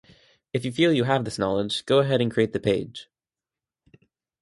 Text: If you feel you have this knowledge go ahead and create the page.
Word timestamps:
If 0.51 0.65
you 0.65 0.71
feel 0.71 0.91
you 0.93 1.03
have 1.03 1.25
this 1.25 1.37
knowledge 1.37 1.85
go 1.85 1.99
ahead 1.99 2.21
and 2.21 2.31
create 2.31 2.53
the 2.53 2.59
page. 2.59 3.07